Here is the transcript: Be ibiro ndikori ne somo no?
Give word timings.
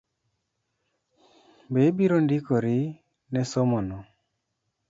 Be 1.71 1.81
ibiro 1.89 2.17
ndikori 2.23 2.77
ne 3.31 3.41
somo 3.51 3.79
no? 3.89 3.99